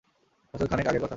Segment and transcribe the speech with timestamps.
[0.53, 1.09] বছরখানেক আগের কথা।